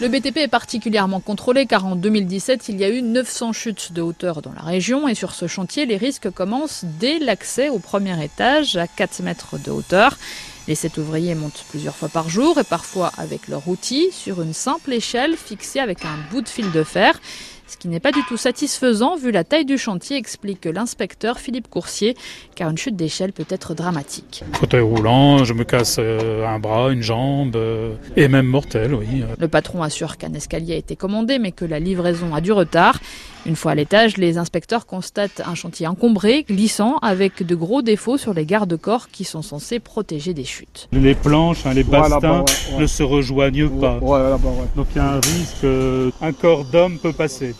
Le 0.00 0.08
BTP 0.08 0.38
est 0.38 0.48
particulièrement 0.48 1.20
contrôlé 1.20 1.66
car 1.66 1.84
en 1.84 1.94
2017, 1.94 2.70
il 2.70 2.78
y 2.78 2.84
a 2.84 2.88
eu 2.88 3.02
900 3.02 3.52
chutes 3.52 3.92
de 3.92 4.00
hauteur 4.00 4.40
dans 4.40 4.54
la 4.54 4.62
région 4.62 5.06
et 5.06 5.14
sur 5.14 5.34
ce 5.34 5.46
chantier, 5.46 5.84
les 5.84 5.98
risques 5.98 6.30
commencent 6.30 6.86
dès 6.98 7.18
l'accès 7.18 7.68
au 7.68 7.78
premier 7.78 8.24
étage 8.24 8.78
à 8.78 8.86
4 8.86 9.22
mètres 9.22 9.58
de 9.62 9.70
hauteur. 9.70 10.16
Les 10.68 10.74
sept 10.74 10.96
ouvriers 10.96 11.34
montent 11.34 11.66
plusieurs 11.68 11.94
fois 11.94 12.08
par 12.08 12.30
jour 12.30 12.58
et 12.58 12.64
parfois 12.64 13.12
avec 13.18 13.46
leur 13.46 13.68
outil 13.68 14.08
sur 14.10 14.40
une 14.40 14.54
simple 14.54 14.94
échelle 14.94 15.36
fixée 15.36 15.80
avec 15.80 16.06
un 16.06 16.16
bout 16.30 16.40
de 16.40 16.48
fil 16.48 16.72
de 16.72 16.82
fer 16.82 17.20
ce 17.70 17.76
qui 17.76 17.86
n'est 17.86 18.00
pas 18.00 18.10
du 18.10 18.20
tout 18.24 18.36
satisfaisant 18.36 19.16
vu 19.16 19.30
la 19.30 19.44
taille 19.44 19.64
du 19.64 19.78
chantier, 19.78 20.16
explique 20.16 20.64
l'inspecteur 20.64 21.38
Philippe 21.38 21.68
Coursier, 21.68 22.16
car 22.56 22.68
une 22.68 22.76
chute 22.76 22.96
d'échelle 22.96 23.32
peut 23.32 23.46
être 23.48 23.74
dramatique. 23.74 24.42
Fauteuil 24.54 24.80
roulant, 24.80 25.44
je 25.44 25.54
me 25.54 25.62
casse 25.62 25.96
euh, 26.00 26.44
un 26.46 26.58
bras, 26.58 26.90
une 26.90 27.02
jambe, 27.02 27.54
euh, 27.54 27.94
et 28.16 28.26
même 28.26 28.46
mortel, 28.46 28.92
oui. 28.92 29.24
Le 29.38 29.46
patron 29.46 29.82
assure 29.84 30.16
qu'un 30.16 30.32
escalier 30.34 30.74
a 30.74 30.76
été 30.76 30.96
commandé, 30.96 31.38
mais 31.38 31.52
que 31.52 31.64
la 31.64 31.78
livraison 31.78 32.34
a 32.34 32.40
du 32.40 32.50
retard. 32.50 32.98
Une 33.46 33.56
fois 33.56 33.72
à 33.72 33.74
l'étage, 33.74 34.18
les 34.18 34.36
inspecteurs 34.36 34.86
constatent 34.86 35.42
un 35.46 35.54
chantier 35.54 35.86
encombré, 35.86 36.44
glissant, 36.48 36.98
avec 36.98 37.44
de 37.44 37.54
gros 37.54 37.80
défauts 37.80 38.18
sur 38.18 38.34
les 38.34 38.44
garde-corps 38.44 39.08
qui 39.08 39.24
sont 39.24 39.42
censés 39.42 39.78
protéger 39.78 40.34
des 40.34 40.44
chutes. 40.44 40.88
Les 40.92 41.14
planches, 41.14 41.64
hein, 41.64 41.72
les 41.72 41.84
bastins 41.84 42.44
ne 42.78 42.86
se 42.86 43.02
rejoignent 43.02 43.68
pas. 43.68 43.98
Donc 44.76 44.88
il 44.94 44.96
y 44.96 45.00
a 45.00 45.12
un 45.12 45.20
risque, 45.20 46.12
un 46.20 46.32
corps 46.32 46.64
d'homme 46.66 46.98
peut 46.98 47.12
passer. 47.14 47.54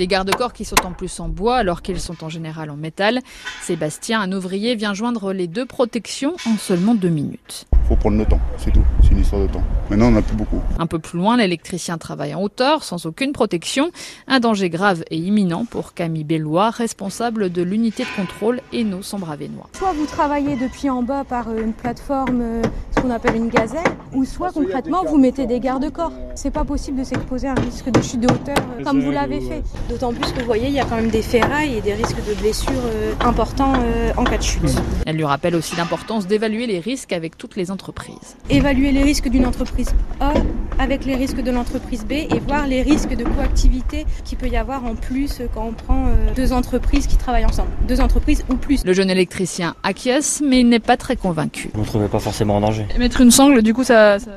Des 0.00 0.06
garde-corps 0.06 0.54
qui 0.54 0.64
sont 0.64 0.86
en 0.86 0.92
plus 0.92 1.20
en 1.20 1.28
bois 1.28 1.56
alors 1.56 1.82
qu'ils 1.82 2.00
sont 2.00 2.24
en 2.24 2.30
général 2.30 2.70
en 2.70 2.76
métal. 2.78 3.20
Sébastien, 3.60 4.18
un 4.22 4.32
ouvrier, 4.32 4.74
vient 4.74 4.94
joindre 4.94 5.34
les 5.34 5.46
deux 5.46 5.66
protections 5.66 6.36
en 6.46 6.56
seulement 6.56 6.94
deux 6.94 7.10
minutes. 7.10 7.66
Faut 7.86 7.96
prendre 7.96 8.16
le 8.16 8.24
temps, 8.24 8.40
c'est 8.56 8.70
tout. 8.70 8.84
C'est 9.02 9.10
une 9.10 9.20
histoire 9.20 9.42
de 9.42 9.48
temps. 9.48 9.62
Maintenant, 9.90 10.06
on 10.06 10.12
n'a 10.12 10.22
plus 10.22 10.36
beaucoup. 10.36 10.62
Un 10.78 10.86
peu 10.86 10.98
plus 11.00 11.18
loin, 11.18 11.36
l'électricien 11.36 11.98
travaille 11.98 12.34
en 12.34 12.40
hauteur, 12.40 12.82
sans 12.82 13.04
aucune 13.04 13.32
protection. 13.32 13.90
Un 14.26 14.40
danger 14.40 14.70
grave 14.70 15.04
et 15.10 15.18
imminent 15.18 15.66
pour 15.66 15.92
Camille 15.92 16.24
Bellois, 16.24 16.70
responsable 16.70 17.50
de 17.50 17.60
l'unité 17.60 18.04
de 18.04 18.16
contrôle 18.16 18.62
Eno 18.72 19.02
Sambravenois. 19.02 19.68
Soit 19.74 19.92
vous 19.92 20.06
travaillez 20.06 20.56
depuis 20.56 20.88
en 20.88 21.02
bas 21.02 21.24
par 21.24 21.52
une 21.54 21.74
plateforme, 21.74 22.40
euh, 22.40 22.62
qu'on 23.00 23.10
appelle 23.10 23.36
une 23.36 23.48
gazelle, 23.48 23.84
ou 24.14 24.24
soit 24.24 24.52
concrètement 24.52 25.04
vous 25.04 25.18
mettez 25.18 25.46
des 25.46 25.60
garde-corps. 25.60 26.12
C'est 26.34 26.50
pas 26.50 26.64
possible 26.64 26.98
de 26.98 27.04
s'exposer 27.04 27.48
à 27.48 27.52
un 27.52 27.60
risque 27.60 27.90
de 27.90 28.02
chute 28.02 28.20
de 28.20 28.26
hauteur 28.26 28.56
euh, 28.56 28.84
comme 28.84 29.00
vous 29.00 29.10
l'avez 29.10 29.40
fait. 29.40 29.62
D'autant 29.88 30.12
plus 30.12 30.30
que 30.32 30.40
vous 30.40 30.46
voyez, 30.46 30.68
il 30.68 30.74
y 30.74 30.80
a 30.80 30.84
quand 30.84 30.96
même 30.96 31.10
des 31.10 31.22
ferrailles 31.22 31.76
et 31.76 31.80
des 31.80 31.94
risques 31.94 32.16
de 32.28 32.34
blessures 32.40 32.72
euh, 32.72 33.12
importants 33.20 33.74
euh, 33.76 34.12
en 34.16 34.24
cas 34.24 34.38
de 34.38 34.42
chute. 34.42 34.62
Elle 35.06 35.16
lui 35.16 35.24
rappelle 35.24 35.54
aussi 35.54 35.76
l'importance 35.76 36.26
d'évaluer 36.26 36.66
les 36.66 36.80
risques 36.80 37.12
avec 37.12 37.36
toutes 37.38 37.56
les 37.56 37.70
entreprises. 37.70 38.36
Évaluer 38.48 38.92
les 38.92 39.02
risques 39.02 39.28
d'une 39.28 39.46
entreprise 39.46 39.90
A 40.20 40.32
avec 40.78 41.04
les 41.04 41.14
risques 41.14 41.42
de 41.42 41.50
l'entreprise 41.50 42.04
B 42.04 42.12
et 42.12 42.40
voir 42.46 42.66
les 42.66 42.82
risques 42.82 43.14
de 43.14 43.24
coactivité 43.24 44.06
qu'il 44.24 44.38
peut 44.38 44.48
y 44.48 44.56
avoir 44.56 44.84
en 44.84 44.94
plus 44.94 45.42
quand 45.54 45.66
on 45.66 45.72
prend 45.72 46.06
deux 46.34 46.52
entreprises 46.52 47.06
qui 47.06 47.16
travaillent 47.16 47.44
ensemble, 47.44 47.68
deux 47.86 48.00
entreprises 48.00 48.44
ou 48.50 48.54
plus. 48.54 48.84
Le 48.84 48.94
jeune 48.94 49.10
électricien 49.10 49.74
acquiesce, 49.82 50.42
mais 50.44 50.60
il 50.60 50.68
n'est 50.68 50.78
pas 50.78 50.96
très 50.96 51.16
convaincu. 51.16 51.70
Vous 51.74 51.82
ne 51.82 51.86
trouvez 51.86 52.08
pas 52.08 52.18
forcément 52.18 52.56
en 52.56 52.60
danger. 52.60 52.86
Mettre 52.98 53.20
une 53.20 53.30
sangle, 53.30 53.62
du 53.62 53.74
coup, 53.74 53.84
ça... 53.84 54.18
ça... 54.18 54.30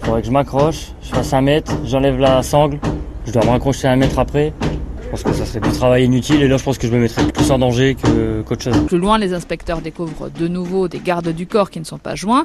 Faudrait 0.00 0.20
que 0.20 0.26
je 0.28 0.32
m'accroche, 0.32 0.92
je 1.02 1.08
fasse 1.08 1.32
un 1.32 1.40
mètre, 1.40 1.72
j'enlève 1.84 2.18
la 2.18 2.42
sangle, 2.42 2.78
je 3.26 3.32
dois 3.32 3.44
me 3.44 3.50
raccrocher 3.50 3.88
un 3.88 3.96
mètre 3.96 4.18
après. 4.18 4.52
Je 5.02 5.08
pense 5.08 5.22
que 5.22 5.32
ça 5.32 5.46
serait 5.46 5.60
du 5.60 5.72
travail 5.72 6.04
inutile 6.04 6.42
et 6.42 6.48
là 6.48 6.58
je 6.58 6.62
pense 6.62 6.76
que 6.76 6.86
je 6.86 6.92
me 6.92 7.00
mettrais 7.00 7.26
plus 7.26 7.50
en 7.50 7.58
danger 7.58 7.96
qu'autre 8.46 8.62
chose. 8.62 8.86
Plus 8.86 8.98
loin, 8.98 9.18
les 9.18 9.32
inspecteurs 9.32 9.80
découvrent 9.80 10.28
de 10.28 10.48
nouveau 10.48 10.86
des 10.86 10.98
gardes 10.98 11.30
du 11.30 11.46
corps 11.46 11.70
qui 11.70 11.80
ne 11.80 11.84
sont 11.84 11.98
pas 11.98 12.14
joints 12.14 12.44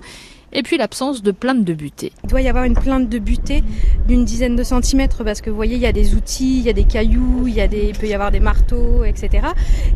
et 0.54 0.64
puis 0.64 0.78
l'absence 0.78 1.23
de 1.23 1.32
plainte 1.32 1.66
de 1.66 1.73
butée. 1.73 2.14
Il 2.23 2.30
doit 2.30 2.42
y 2.42 2.48
avoir 2.48 2.64
une 2.64 2.76
plainte 2.76 3.09
de 3.09 3.20
butée 3.20 3.64
d'une 4.08 4.26
dizaine 4.26 4.56
de 4.56 4.64
centimètres 4.64 5.23
parce 5.23 5.42
que 5.42 5.50
vous 5.50 5.56
voyez, 5.56 5.76
il 5.76 5.82
y 5.82 5.86
a 5.86 5.92
des 5.92 6.16
outils, 6.16 6.59
il 6.59 6.64
y 6.64 6.70
a 6.70 6.73
des 6.73 6.86
cailloux, 6.86 7.48
il, 7.48 7.54
y 7.54 7.62
a 7.62 7.68
des, 7.68 7.88
il 7.88 7.98
peut 7.98 8.08
y 8.08 8.14
avoir 8.14 8.32
des 8.32 8.40
marteaux, 8.40 9.04
etc. 9.04 9.48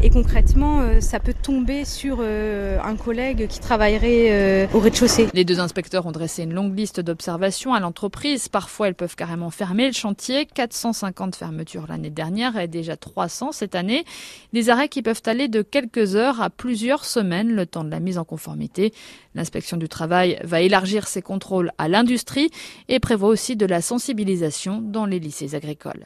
Et 0.02 0.10
concrètement, 0.10 0.82
euh, 0.82 1.02
ça 1.02 1.20
peut 1.20 1.34
tomber 1.34 1.86
sur 1.86 2.18
euh, 2.22 2.80
un 2.84 2.96
collègue 2.96 3.48
qui 3.48 3.60
travaillerait 3.60 4.28
euh, 4.32 4.68
au 4.74 4.80
rez-de-chaussée. 4.80 5.28
Les 5.34 5.46
deux 5.46 5.60
inspecteurs 5.60 6.06
ont 6.06 6.12
dressé 6.12 6.44
une 6.44 6.54
longue 6.54 6.78
liste 6.78 7.00
d'observations 7.00 7.74
à 7.74 7.80
l'entreprise. 7.80 8.48
Parfois, 8.50 8.88
elles 8.88 8.96
peuvent 8.96 9.16
carrément 9.16 9.50
fermer 9.50 9.88
le 9.88 9.94
chantier. 9.94 10.46
450 10.46 11.36
fermetures 11.36 11.86
l'année 11.88 12.10
dernière 12.10 12.58
et 12.58 12.68
déjà 12.68 12.98
300 12.98 13.52
cette 13.52 13.76
année. 13.76 14.06
Des 14.54 14.70
arrêts 14.70 14.90
qui 14.90 15.02
peuvent 15.02 15.22
aller 15.26 15.48
de 15.48 15.62
quelques 15.62 16.16
heures 16.16 16.42
à 16.42 16.50
plusieurs 16.50 17.06
semaines, 17.06 17.54
le 17.54 17.66
temps 17.66 17.84
de 17.84 17.92
la 17.92 18.00
mise 18.00 18.18
en 18.18 18.24
conformité. 18.24 18.94
L'inspection 19.36 19.78
du 19.78 19.88
travail 19.88 20.40
va 20.48 20.62
élargir 20.62 21.08
ses 21.08 21.22
contrôles 21.22 21.72
à 21.78 21.88
l'industrie 21.88 22.50
et 22.88 23.00
prévoit 23.00 23.30
aussi 23.30 23.56
de 23.56 23.66
la 23.66 23.82
sensibilisation 23.82 24.82
dans 24.82 25.06
les 25.06 25.20
lycées 25.20 25.56
agricoles. 25.56 26.06